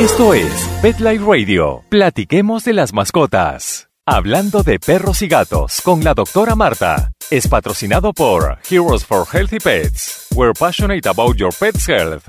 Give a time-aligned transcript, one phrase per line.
[0.00, 0.50] Esto es
[0.80, 1.84] Pet Life Radio.
[1.90, 3.88] Platiquemos de las mascotas.
[4.06, 7.12] Hablando de perros y gatos con la doctora Marta.
[7.30, 10.28] Es patrocinado por Heroes for Healthy Pets.
[10.34, 12.28] We're passionate about your pet's health.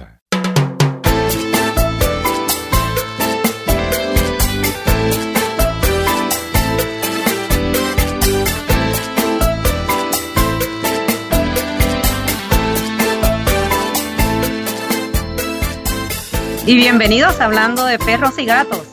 [16.65, 18.87] Y bienvenidos a hablando de perros y gatos.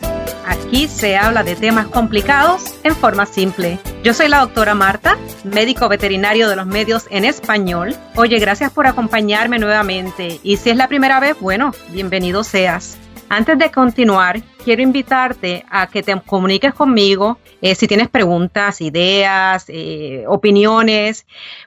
[0.45, 3.79] Aquí se habla de temas complicados en forma simple.
[4.02, 7.95] Yo soy la doctora Marta, médico veterinario de los medios en español.
[8.16, 10.41] Oye, gracias por acompañarme nuevamente.
[10.43, 12.98] Y si es la primera vez, bueno, bienvenido seas.
[13.29, 19.66] Antes de continuar, quiero invitarte a que te comuniques conmigo eh, si tienes preguntas, ideas,
[19.68, 21.24] eh, opiniones.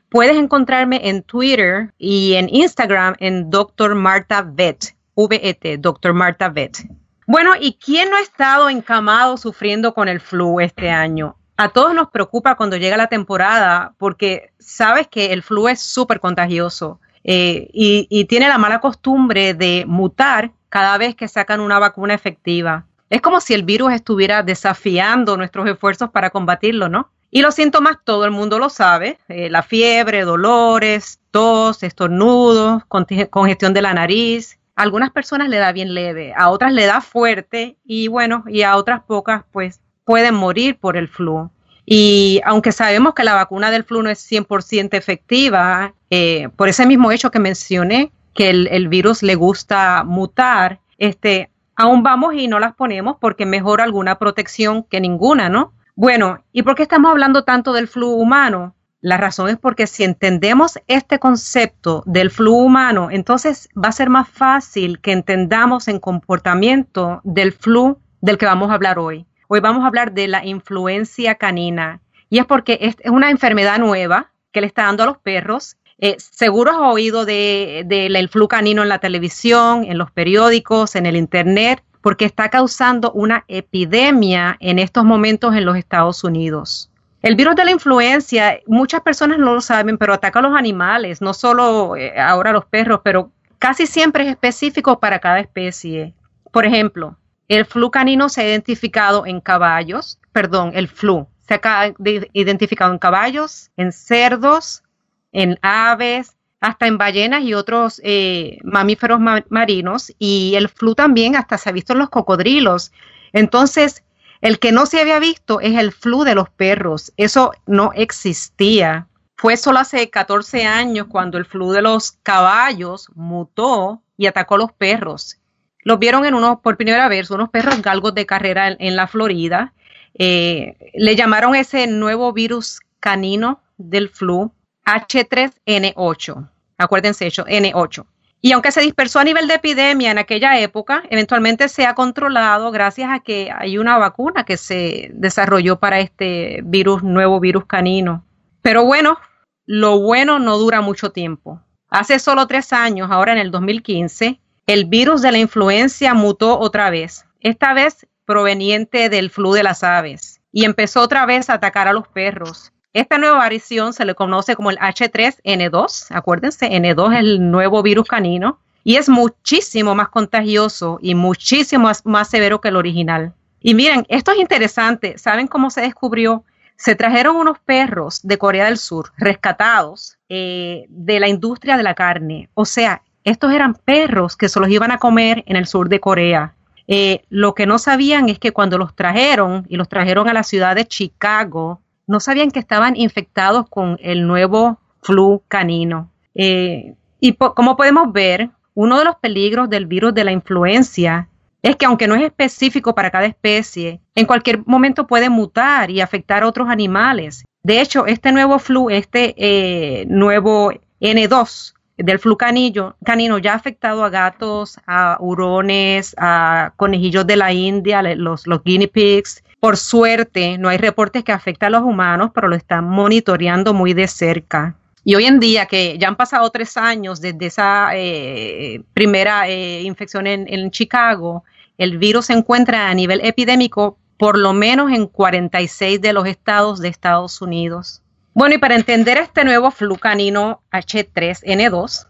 [0.09, 3.95] Puedes encontrarme en Twitter y en Instagram en Dr.
[3.95, 4.93] Marta Vet.
[5.15, 6.13] VET, Dr.
[6.13, 6.77] Marta Vet.
[7.25, 11.37] Bueno, ¿y quién no ha estado encamado sufriendo con el flu este año?
[11.55, 16.19] A todos nos preocupa cuando llega la temporada porque sabes que el flu es súper
[16.19, 21.79] contagioso eh, y, y tiene la mala costumbre de mutar cada vez que sacan una
[21.79, 22.85] vacuna efectiva.
[23.09, 27.11] Es como si el virus estuviera desafiando nuestros esfuerzos para combatirlo, ¿no?
[27.29, 33.73] Y los síntomas todo el mundo lo sabe, eh, la fiebre, dolores, tos, estornudos, congestión
[33.73, 38.07] de la nariz, algunas personas le da bien leve, a otras le da fuerte y
[38.07, 41.49] bueno, y a otras pocas pues pueden morir por el flu.
[41.85, 46.85] Y aunque sabemos que la vacuna del flu no es 100% efectiva, eh, por ese
[46.85, 52.59] mismo hecho que mencioné, que el, virus le gusta mutar, este, aún vamos y no
[52.59, 55.73] las ponemos porque mejor alguna protección que ninguna, ¿no?
[55.95, 58.73] Bueno, ¿y por qué estamos hablando tanto del flu humano?
[59.03, 64.09] La razón es porque si entendemos este concepto del flujo humano, entonces va a ser
[64.09, 69.25] más fácil que entendamos el comportamiento del flu del que vamos a hablar hoy.
[69.49, 71.99] Hoy vamos a hablar de la influencia canina
[72.29, 75.75] y es porque es una enfermedad nueva que le está dando a los perros.
[75.97, 81.07] Eh, seguro has oído del de, flu canino en la televisión, en los periódicos, en
[81.07, 86.89] el internet, porque está causando una epidemia en estos momentos en los Estados Unidos.
[87.23, 91.21] El virus de la influencia, muchas personas no lo saben, pero ataca a los animales,
[91.21, 96.13] no solo eh, ahora a los perros, pero casi siempre es específico para cada especie.
[96.51, 97.17] Por ejemplo,
[97.47, 101.93] el flu canino se ha identificado en caballos, perdón, el flu se ha
[102.33, 104.83] identificado en caballos, en cerdos,
[105.31, 111.57] en aves, hasta en ballenas y otros eh, mamíferos marinos, y el flu también hasta
[111.57, 112.91] se ha visto en los cocodrilos.
[113.31, 114.03] Entonces,
[114.43, 117.13] el que no se había visto es el flu de los perros.
[117.15, 119.07] Eso no existía.
[119.37, 124.57] Fue solo hace 14 años cuando el flu de los caballos mutó y atacó a
[124.57, 125.37] los perros.
[125.79, 129.73] Los vieron en uno por primera vez, unos perros galgos de carrera en, la Florida.
[130.13, 134.51] Eh, le llamaron ese nuevo virus canino del flu
[134.85, 136.49] H3N8.
[136.77, 138.05] Acuérdense, N8.
[138.45, 142.71] Y aunque se dispersó a nivel de epidemia en aquella época, eventualmente se ha controlado
[142.71, 148.25] gracias a que hay una vacuna que se desarrolló para este virus, nuevo virus canino.
[148.61, 149.17] Pero bueno,
[149.65, 151.61] lo bueno no dura mucho tiempo.
[151.87, 156.89] Hace solo tres años, ahora en el 2015, el virus de la influencia mutó otra
[156.89, 161.87] vez, esta vez proveniente del flu de las aves, y empezó otra vez a atacar
[161.87, 162.73] a los perros.
[162.93, 168.07] Esta nueva variación se le conoce como el H3N2, acuérdense, N2 es el nuevo virus
[168.07, 173.33] canino, y es muchísimo más contagioso y muchísimo más, severo que el original.
[173.61, 176.43] Y miren, esto es interesante, ¿saben cómo se descubrió?
[176.75, 181.95] Se trajeron unos perros de Corea del Sur, rescatados eh, de la industria de la
[181.95, 182.49] carne.
[182.53, 185.99] O sea, estos eran perros que se los iban a comer en el sur de
[185.99, 186.53] Corea.
[186.87, 190.43] Eh, lo que no sabían es que cuando los trajeron y los trajeron a la
[190.43, 196.11] ciudad de Chicago, no sabían que estaban infectados con el nuevo flu canino.
[196.35, 201.29] Eh, y como podemos ver, uno de los peligros del virus de la influencia
[201.61, 206.01] es que aunque no es específico para cada especie, en cualquier momento puede mutar y
[206.01, 207.45] afectar a otros animales.
[207.63, 213.55] De hecho, este nuevo flu, este eh, nuevo N2 del flu canino, canino ya ha
[213.55, 219.77] afectado a gatos, a hurones, a conejillos de la India, los, los guinea pigs, por
[219.77, 224.09] suerte, no hay reportes que afecten a los humanos, pero lo están monitoreando muy de
[224.09, 224.75] cerca.
[225.05, 229.83] Y hoy en día, que ya han pasado tres años desde esa eh, primera eh,
[229.83, 231.45] infección en, Chicago,
[231.77, 236.81] el virus se encuentra a nivel epidémico por lo menos en 46 de los estados
[236.81, 238.01] de Estados Unidos.
[238.35, 242.07] Bueno, y para entender este nuevo flu canino H3N2,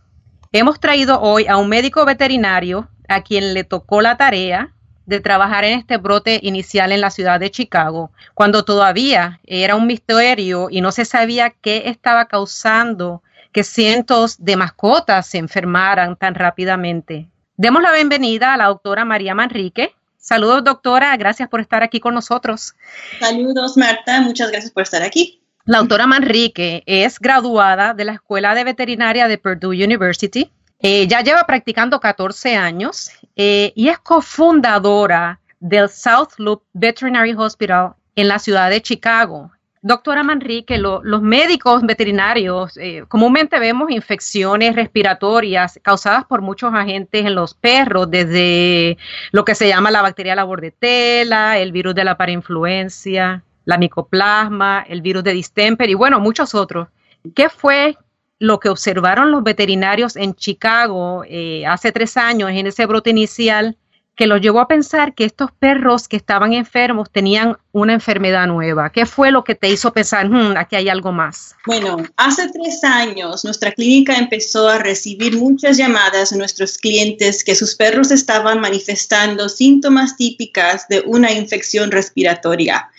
[0.54, 4.74] hemos traído hoy a un médico veterinario a quien le tocó la tarea
[5.06, 9.86] de trabajar en este brote inicial en la ciudad de Chicago, cuando todavía era un
[9.86, 13.22] misterio y no se sabía qué estaba causando
[13.52, 17.28] que cientos de mascotas se enfermaran tan rápidamente.
[17.58, 19.94] Demos la bienvenida a la doctora María Manrique.
[20.18, 21.18] Saludos, doctora.
[21.18, 22.76] Gracias por estar aquí con nosotros.
[23.20, 24.22] Saludos, Marta.
[24.22, 25.43] Muchas gracias por estar aquí.
[25.66, 30.52] La doctora Manrique es graduada de la Escuela de Veterinaria de Purdue University.
[30.82, 37.94] Eh, ya lleva practicando 14 años eh, y es cofundadora del South Loop Veterinary Hospital
[38.14, 39.52] en la ciudad de Chicago.
[39.82, 47.36] Doctora Manrique, los médicos veterinarios eh, comúnmente vemos infecciones respiratorias causadas por muchos agentes en
[47.36, 48.98] los perros, desde
[49.32, 54.86] lo que se llama la bacteria la bordetela, el virus de la parainfluencia, la micoplasma,
[54.88, 56.88] el virus de distemper y bueno, muchos otros.
[57.36, 57.98] ¿Qué fue
[58.40, 63.78] lo que observaron los veterinarios en Chicago eh, hace tres años en ese brote inicial
[64.16, 68.92] que los llevó a pensar que estos perros que estaban enfermos tenían una enfermedad nueva.
[68.92, 71.56] ¿Qué fue lo que te hizo pensar, hmm, aquí hay algo más?
[71.66, 77.56] Bueno, hace tres años nuestra clínica empezó a recibir muchas llamadas de nuestros clientes que
[77.56, 82.90] sus perros estaban manifestando síntomas típicas de una infección respiratoria.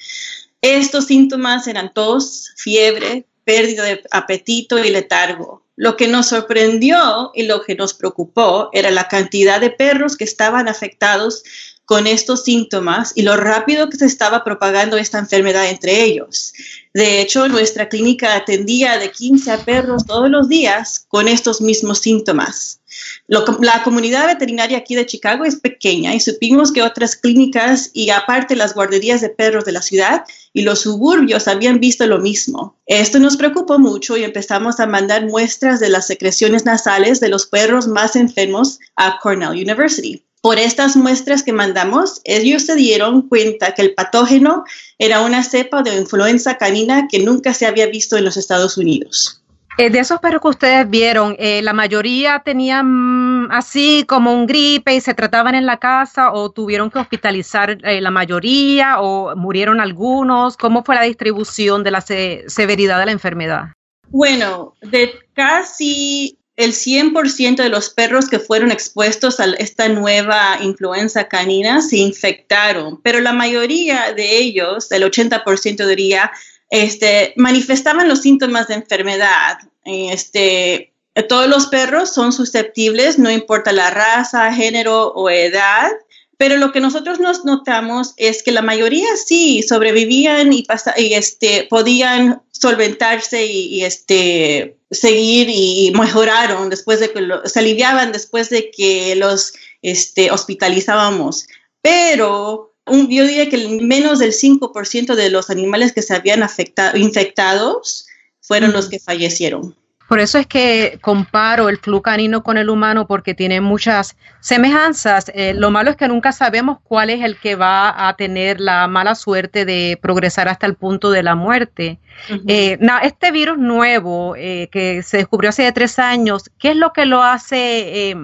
[0.64, 5.62] Estos síntomas eran tos, fiebre, pérdida de apetito y letargo.
[5.76, 10.24] Lo que nos sorprendió y lo que nos preocupó era la cantidad de perros que
[10.24, 11.42] estaban afectados
[11.84, 16.52] con estos síntomas y lo rápido que se estaba propagando esta enfermedad entre ellos.
[16.94, 21.98] De hecho, nuestra clínica atendía de 15 a perros todos los días con estos mismos
[21.98, 22.80] síntomas.
[23.26, 28.54] la comunidad veterinaria aquí de Chicago es pequeña y supimos que otras clínicas y aparte
[28.54, 32.78] las guarderías de perros de la ciudad y los suburbios habían visto lo mismo.
[32.86, 37.46] Esto nos preocupó mucho y empezamos a mandar muestras de las secreciones nasales de los
[37.46, 40.24] perros más enfermos a Cornell University.
[40.44, 44.64] Por estas muestras que mandamos, ellos se dieron cuenta que el patógeno
[44.98, 49.42] era una cepa de influenza canina que nunca se había visto en los Estados Unidos.
[49.78, 54.44] Eh, de esos perros que ustedes vieron, eh, ¿la mayoría tenían mm, así como un
[54.44, 59.34] gripe y se trataban en la casa o tuvieron que hospitalizar eh, la mayoría o
[59.36, 60.58] murieron algunos?
[60.58, 63.68] ¿Cómo fue la distribución de la severidad de la enfermedad?
[64.10, 71.28] Bueno, de casi el 100% de los perros que fueron expuestos a esta nueva influenza
[71.28, 76.30] canina se infectaron, pero la mayoría de ellos, el 80% diría,
[76.70, 79.58] este, manifestaban los síntomas de enfermedad.
[79.84, 80.92] Este,
[81.28, 85.90] todos los perros son susceptibles, no importa la raza, género o edad.
[86.36, 90.66] Pero lo que nosotros nos notamos es que la mayoría sí sobrevivían y,
[90.96, 98.50] y este, podían solventarse y, este, seguir y mejoraron después de que se aliviaban después
[98.50, 99.52] de que los
[99.82, 101.46] este, hospitalizábamos.
[101.82, 106.96] Pero un, yo diría que menos del 5% de los animales que se habían afectado,
[106.96, 108.06] infectados
[108.40, 109.76] fueron los que fallecieron.
[110.08, 115.32] Por eso es que comparo el flu canino con el humano porque tiene muchas semejanzas.
[115.34, 118.86] Eh, lo malo es que nunca sabemos cuál es el que va a tener la
[118.86, 121.98] mala suerte de progresar hasta el punto de la muerte.
[122.46, 127.06] Eh, este virus nuevo eh, que se descubrió hace tres años, ¿qué es lo que
[127.06, 128.14] lo hace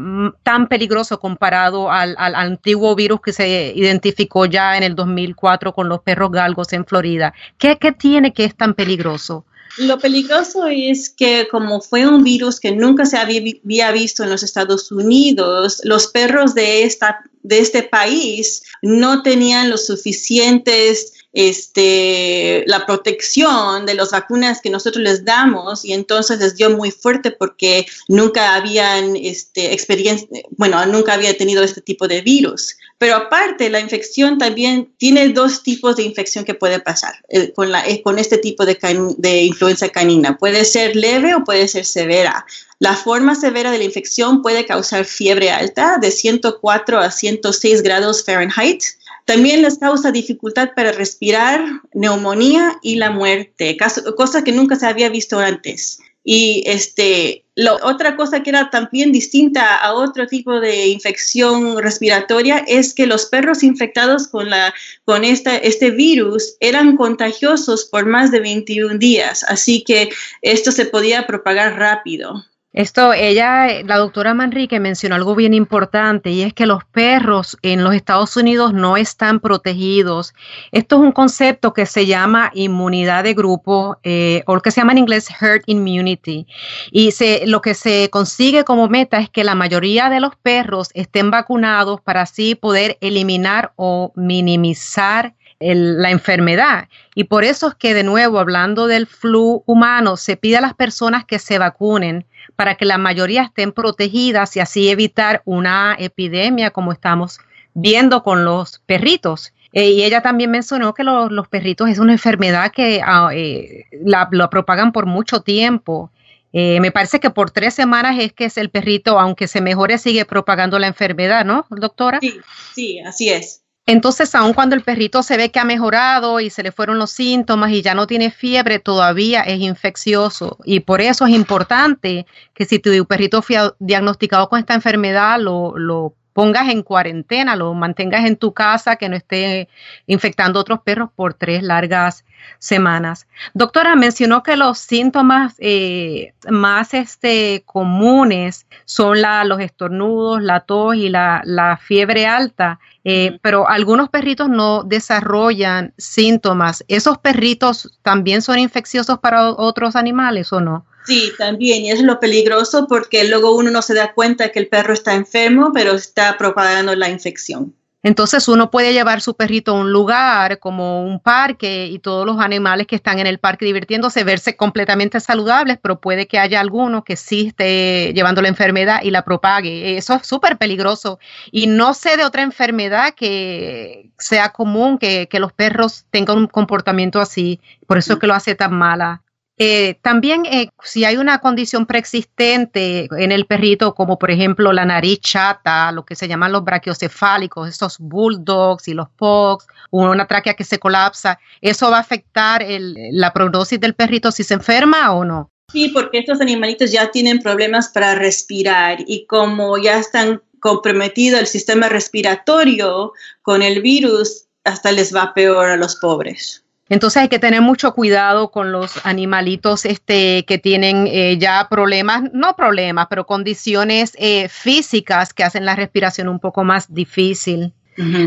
[0.42, 6.00] tan peligroso comparado al, antiguo virus que se identificó ya en el 2004 con los
[6.02, 7.32] perros galgos en Florida?
[7.56, 9.44] ¿Qué, qué tiene que es tan peligroso?
[9.78, 14.42] Lo peligroso es que como fue un virus que nunca se había visto en los
[14.42, 22.86] Estados Unidos, los perros de, esta, de este país no tenían los suficientes este, la
[22.86, 27.86] protección de las vacunas que nosotros les damos y entonces les dio muy fuerte porque
[28.08, 32.76] nunca habían este, experiencia, bueno, nunca había tenido este tipo de virus.
[32.98, 37.72] Pero aparte, la infección también tiene dos tipos de infección que puede pasar eh, con,
[37.72, 38.78] la, eh, con este tipo de,
[39.16, 40.36] de influenza canina.
[40.36, 42.44] Puede ser leve o puede ser severa.
[42.78, 48.24] La forma severa de la infección puede causar fiebre alta de 104 a 106 grados
[48.24, 48.82] Fahrenheit
[49.24, 51.62] también les causa dificultad para respirar,
[51.94, 53.76] neumonía y la muerte,
[54.16, 56.00] cosa que nunca se había visto antes.
[56.22, 57.44] Y este,
[57.82, 63.26] otra cosa que era también distinta a otro tipo de infección respiratoria es que los
[63.26, 64.74] perros infectados con, la,
[65.04, 70.10] con esta, este virus eran contagiosos por más de 21 días, así que
[70.42, 72.44] esto se podía propagar rápido.
[72.72, 77.82] Esto, ella, la doctora Manrique mencionó algo bien importante y es que los perros en
[77.82, 80.34] los Estados Unidos no están protegidos.
[80.70, 84.80] Esto es un concepto que se llama inmunidad de grupo eh, o lo que se
[84.80, 86.46] llama en inglés herd immunity.
[86.92, 90.90] Y se, lo que se consigue como meta es que la mayoría de los perros
[90.94, 96.88] estén vacunados para así poder eliminar o minimizar la enfermedad.
[97.14, 100.74] Y por eso es que, de nuevo, hablando del flu humano, se pide a las
[100.74, 102.24] personas que se vacunen
[102.60, 107.38] para que la mayoría estén protegidas y así evitar una epidemia como estamos
[107.72, 109.54] viendo con los perritos.
[109.72, 114.28] Eh, y ella también mencionó que los perritos es una enfermedad que ah, eh, la,
[114.50, 116.10] propagan por mucho tiempo.
[116.52, 119.96] Eh, me parece que por tres semanas es que es el perrito, aunque se mejore,
[119.96, 122.18] sigue propagando la enfermedad, ¿no, doctora?
[122.20, 122.40] Sí,
[122.74, 123.62] sí, así es.
[123.90, 127.10] Entonces, aun cuando el perrito se ve que ha mejorado y se le fueron los
[127.10, 130.58] síntomas y ya no tiene fiebre, todavía es infeccioso.
[130.64, 135.76] Y por eso es importante que si tu perrito fue diagnosticado con esta enfermedad, lo,
[135.76, 139.68] lo pongas en cuarentena, lo mantengas en tu casa, que no esté
[140.06, 142.24] infectando otros perros por tres largas
[142.58, 143.26] semanas.
[143.54, 150.94] Doctora, mencionó que los síntomas eh, más este, comunes son la, los estornudos, la tos
[150.94, 156.84] y la, la fiebre alta, eh, pero algunos perritos no desarrollan síntomas.
[156.88, 160.86] ¿Esos perritos también son infecciosos para otros animales o no?
[161.04, 164.68] Sí, también, y es lo peligroso porque luego uno no se da cuenta que el
[164.68, 167.74] perro está enfermo, pero está propagando la infección.
[168.02, 172.38] Entonces uno puede llevar su perrito a un lugar como un parque y todos los
[172.38, 177.04] animales que están en el parque divirtiéndose verse completamente saludables, pero puede que haya alguno
[177.04, 179.98] que sí esté llevando la enfermedad y la propague.
[179.98, 181.18] Eso es súper peligroso.
[181.52, 186.46] Y no sé de otra enfermedad que sea común que, que los perros tengan un
[186.46, 187.60] comportamiento así.
[187.86, 189.22] Por eso es que lo hace tan mala
[189.62, 194.86] eh, también eh, si hay una condición preexistente en el perrito, como por ejemplo la
[194.86, 200.54] nariz chata, lo que se llaman los brachiocefálicos, estos bulldogs y los pogs, una tráquea
[200.54, 205.26] que se colapsa, ¿eso va a afectar la prognosis del perrito si se enferma o
[205.26, 205.50] no?
[205.70, 211.46] Sí, porque estos animalitos ya tienen problemas para respirar y como ya están comprometido el
[211.46, 213.12] sistema respiratorio
[213.42, 216.64] con el virus, hasta les va peor a los pobres.
[216.90, 222.24] Entonces hay que tener mucho cuidado con los animalitos este, que tienen eh, ya problemas,
[222.32, 227.72] no problemas, pero condiciones eh, físicas que hacen la respiración un poco más difícil.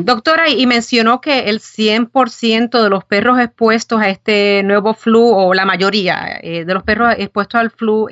[0.03, 5.55] Doctora, y mencionó que el 100% de los perros expuestos a este nuevo flu, o
[5.55, 8.07] la mayoría eh, de los perros expuestos al flu,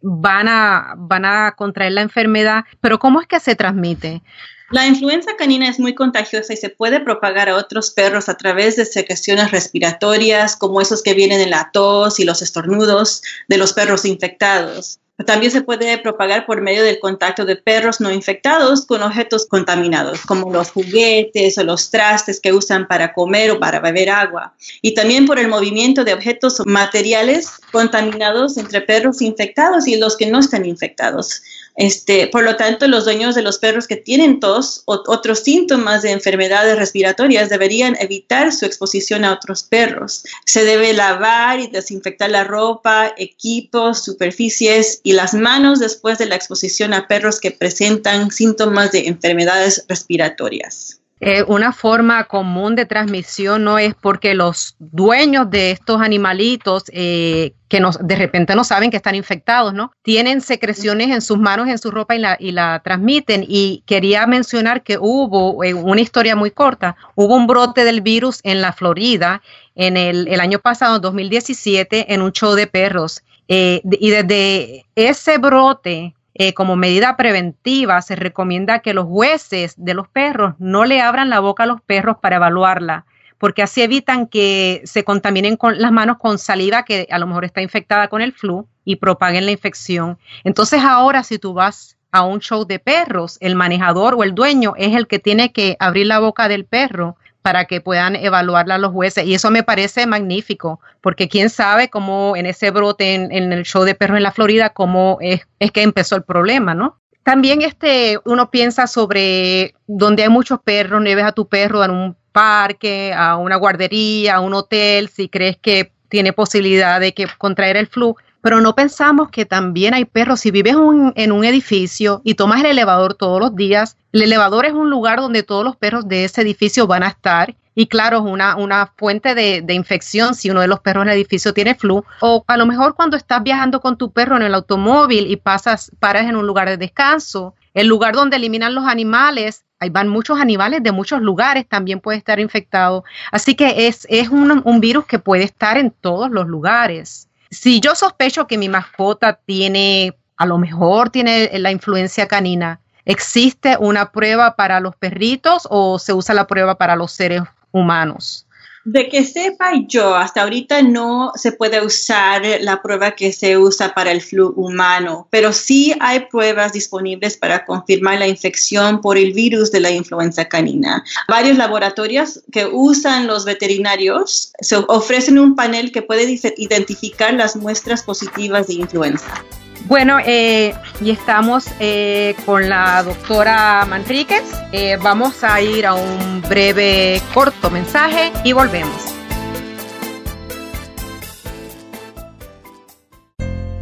[0.00, 4.22] van, a, van a contraer la enfermedad, pero ¿cómo es que se transmite?
[4.72, 8.74] La influenza canina es muy contagiosa y se puede propagar a otros perros a través
[8.74, 13.74] de secreciones respiratorias, como esos que vienen en la tos y los estornudos de los
[13.74, 14.98] perros infectados.
[15.26, 20.22] También se puede propagar por medio del contacto de perros no infectados con objetos contaminados,
[20.22, 24.54] como los juguetes o los trastes que usan para comer o para beber agua.
[24.80, 30.16] Y también por el movimiento de objetos o materiales contaminados entre perros infectados y los
[30.16, 31.42] que no están infectados.
[31.76, 36.02] Este, por lo tanto, los dueños de los perros que tienen tos o otros síntomas
[36.02, 40.24] de enfermedades respiratorias deberían evitar su exposición a otros perros.
[40.44, 46.36] Se debe lavar y desinfectar la ropa, equipos, superficies y las manos después de la
[46.36, 51.02] exposición a perros que presentan síntomas de enfermedades respiratorias.
[51.24, 57.54] Eh, una forma común de transmisión no es porque los dueños de estos animalitos eh,
[57.68, 59.92] que de repente no saben que están infectados, ¿no?
[60.02, 63.44] Tienen secreciones en sus manos, en su ropa y la, y la transmiten.
[63.46, 68.60] Y quería mencionar que hubo, una historia muy corta, hubo un brote del virus en
[68.60, 69.42] la Florida
[69.76, 73.22] en el, el año pasado, 2017, en un show de perros.
[73.48, 80.08] Y desde ese brote eh, como medida preventiva, se recomienda que los jueces de los
[80.08, 83.04] perros no le abran la boca a los perros para evaluarla,
[83.36, 87.44] porque así evitan que se contaminen con las manos con saliva que a lo mejor
[87.44, 90.18] está infectada con el flu y propaguen la infección.
[90.42, 94.72] Entonces ahora si tú vas a un show de perros, el manejador o el dueño
[94.76, 98.92] es el que tiene que abrir la boca del perro para que puedan evaluarla los
[98.92, 99.26] jueces.
[99.26, 103.84] Y eso me parece magnífico, porque quién sabe cómo en ese brote en, el show
[103.84, 106.98] de perros en la Florida, cómo es, es, que empezó el problema, ¿no?
[107.24, 112.16] También este, uno piensa sobre donde hay muchos perros, no a tu perro en un
[112.32, 117.76] parque, a una guardería, a un hotel, si crees que tiene posibilidad de que contraer
[117.76, 120.40] el flu pero no pensamos que también hay perros.
[120.40, 120.76] Si vives
[121.14, 125.20] en un edificio y tomas el elevador todos los días, el elevador es un lugar
[125.20, 129.34] donde todos los perros de ese edificio van a estar y claro, es una, fuente
[129.34, 132.04] de, infección si uno de los perros en el edificio tiene flu.
[132.20, 135.90] O a lo mejor cuando estás viajando con tu perro en el automóvil y pasas,
[135.98, 140.38] paras en un lugar de descanso, el lugar donde eliminan los animales, ahí van muchos
[140.38, 143.04] animales de muchos lugares, también puede estar infectado.
[143.30, 147.28] Así que es, es un virus que puede estar en todos los lugares.
[147.52, 153.76] Si yo sospecho que mi mascota tiene, a lo mejor tiene la influencia canina, ¿existe
[153.78, 158.46] una prueba para los perritos o se usa la prueba para los seres humanos?
[158.84, 163.94] De que sepa yo, hasta ahorita no se puede usar la prueba que se usa
[163.94, 169.32] para el flu humano, pero sí hay pruebas disponibles para confirmar la infección por el
[169.32, 171.04] virus de la influenza canina.
[171.28, 178.02] Varios laboratorios que usan los veterinarios se ofrecen un panel que puede identificar las muestras
[178.02, 179.44] positivas de influenza.
[179.86, 184.44] Bueno, eh, y estamos eh, con la doctora Manríquez.
[184.70, 189.14] Eh, vamos a ir a un breve, corto mensaje y volvemos.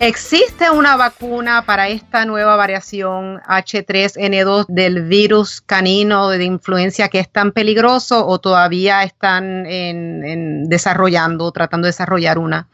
[0.00, 7.30] ¿existe una vacuna para esta nueva variación H3N2 del virus canino de influencia que es
[7.30, 12.68] tan peligroso o todavía están en desarrollando, tratando de desarrollar una?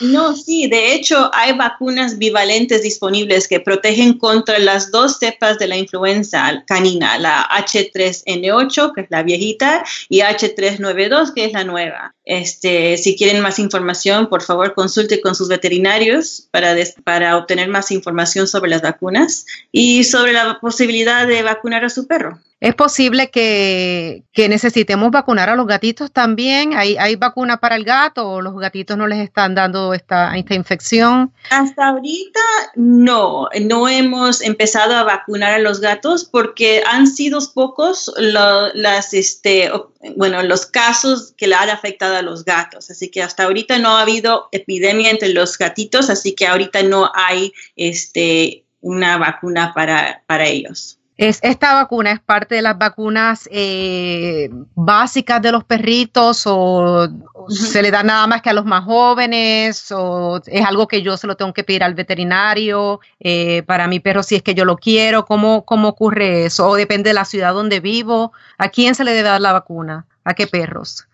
[0.00, 5.68] No, sí, de hecho hay vacunas bivalentes disponibles que protegen contra las dos cepas de
[5.68, 12.14] la influenza canina, la H3N8, que es la viejita, y H392, que es la nueva.
[12.24, 17.90] Este, si quieren más información, por favor consulte con sus veterinarios para, para obtener más
[17.90, 22.38] información sobre las vacunas y sobre la posibilidad de vacunar a su perro.
[22.58, 26.74] Es posible que, necesitemos vacunar a los gatitos también.
[26.74, 30.54] ¿Hay, ¿Hay vacuna para el gato o los gatitos no les están dando esta, esta
[30.54, 31.34] infección?
[31.50, 32.40] Hasta ahorita
[32.74, 39.70] no, no hemos empezado a vacunar a los gatos porque han sido pocos las, este,
[40.16, 42.90] los casos que le han afectado a los gatos.
[42.90, 47.10] Así que hasta ahorita no ha habido epidemia entre los gatitos, así que ahorita no
[47.14, 50.95] hay este, una vacuna para, para ellos.
[51.18, 57.08] Es, esta vacuna es parte de las vacunas eh, básicas de los perritos o
[57.48, 61.16] se le da nada más que a los más jóvenes o es algo que yo
[61.16, 64.66] se lo tengo que pedir al veterinario eh, para mi perro si es que yo
[64.66, 65.24] lo quiero.
[65.24, 66.68] ¿Cómo, ¿Cómo ocurre eso?
[66.68, 68.32] O depende de la ciudad donde vivo.
[68.58, 70.04] ¿A quién se le debe dar la vacuna?
[70.24, 71.06] ¿A qué perros?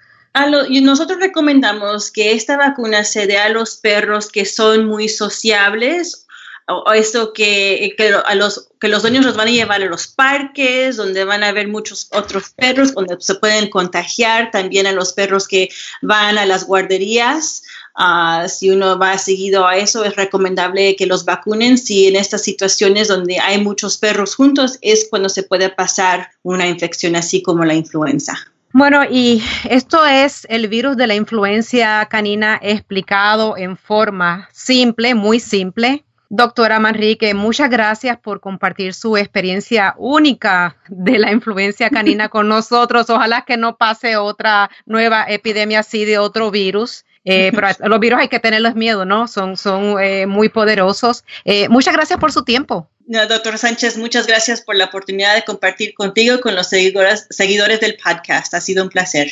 [0.71, 6.22] y nosotros recomendamos que esta vacuna se dé a los perros que son muy sociables
[6.69, 10.07] o, eso que, que, a los, que los dueños los van a llevar a los
[10.07, 15.13] parques, donde van a ver muchos otros perros, donde se pueden contagiar también a los
[15.13, 15.69] perros que
[16.03, 17.63] van a las guarderías.
[17.99, 21.77] Uh, si uno va seguido a eso, es recomendable que los vacunen.
[21.77, 26.67] Si en estas situaciones donde hay muchos perros juntos es cuando se puede pasar una
[26.67, 28.39] infección así como la influenza.
[28.75, 35.41] Bueno, y esto es el virus de la influencia canina explicado en forma simple, muy
[35.41, 42.49] simple, Doctora Manrique, muchas gracias por compartir su experiencia única de la influencia canina con
[42.49, 43.11] nosotros.
[43.11, 47.05] Ojalá que no pase otra nueva epidemia así de otro virus.
[47.27, 49.29] Eh, pero los virus hay que tenerles miedo, ¿no?
[49.29, 51.23] Son, son eh, muy poderosos.
[51.45, 52.89] Eh, muchas gracias por su tiempo.
[53.07, 57.81] No, doctor Sánchez, muchas gracias por la oportunidad de compartir contigo con los seguidores, seguidores
[57.81, 58.55] del podcast.
[58.55, 59.29] Ha sido un placer.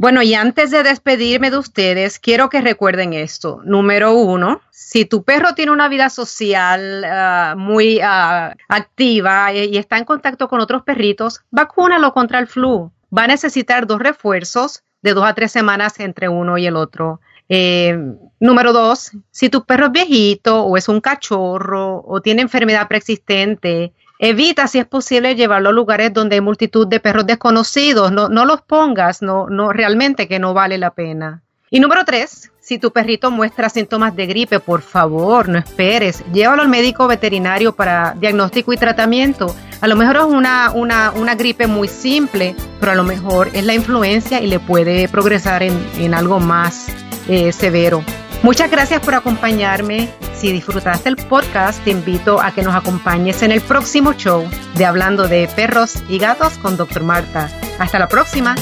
[0.00, 3.60] Bueno, y antes de despedirme de ustedes, quiero que recuerden esto.
[3.66, 9.76] Número uno, si tu perro tiene una vida social uh, muy uh, activa y, y
[9.76, 12.90] está en contacto con otros perritos, vacúnalo contra el flu.
[13.14, 17.20] Va a necesitar dos refuerzos de dos a tres semanas entre uno y el otro.
[17.50, 17.94] Eh,
[18.38, 23.92] número dos, si tu perro es viejito o es un cachorro o tiene enfermedad preexistente,
[24.22, 28.12] Evita, si es posible, llevarlo a lugares donde hay multitud de perros desconocidos.
[28.12, 31.40] No, no los pongas, no, no, realmente que no vale la pena.
[31.70, 36.22] Y número tres, si tu perrito muestra síntomas de gripe, por favor, no esperes.
[36.34, 39.56] Llévalo al médico veterinario para diagnóstico y tratamiento.
[39.80, 43.64] A lo mejor es una, una, una gripe muy simple, pero a lo mejor es
[43.64, 46.88] la influencia y le puede progresar en, en algo más
[47.26, 48.04] eh, severo.
[48.42, 50.08] Muchas gracias por acompañarme.
[50.34, 54.86] Si disfrutaste el podcast, te invito a que nos acompañes en el próximo show de
[54.86, 57.02] Hablando de Perros y Gatos con Dr.
[57.02, 57.50] Marta.
[57.78, 58.54] Hasta la próxima.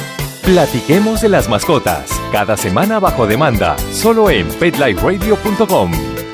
[0.43, 6.28] Platiquemos de las mascotas, cada semana bajo demanda, solo en PetLifeRadio.com.